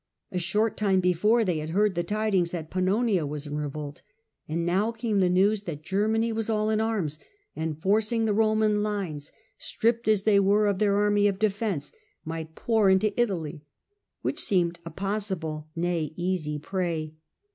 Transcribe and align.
A 0.31 0.39
short 0.39 0.77
time 0.77 0.99
before 0.99 1.45
they 1.45 1.59
had 1.59 1.69
heard 1.69 1.93
the 1.93 2.01
tidings 2.01 2.49
that 2.49 2.71
Pannonia 2.71 3.21
Panic 3.21 3.45
at 3.45 3.51
revolt, 3.53 4.01
and 4.47 4.65
now 4.65 4.91
came 4.91 5.19
the 5.19 5.29
news 5.29 5.61
that 5.65 5.91
Rome, 5.91 6.13
Gennany 6.13 6.33
was 6.33 6.49
all 6.49 6.71
in 6.71 6.81
arms, 6.81 7.19
and, 7.55 7.77
forcing 7.79 8.25
the 8.25 8.33
Roman 8.33 8.81
lines, 8.81 9.31
stripped 9.59 10.07
as 10.07 10.23
they 10.23 10.39
were 10.39 10.65
of 10.65 10.79
their 10.79 10.97
army 10.97 11.27
of 11.27 11.37
defence, 11.37 11.93
might 12.25 12.55
pour 12.55 12.89
even 12.89 12.95
into 13.09 13.21
Italy, 13.21 13.63
which 14.23 14.39
seemed 14.41 14.79
a 14.85 14.89
possible 14.89 15.67
nay 15.75 16.13
easy 16.15 16.57
prey. 16.57 17.13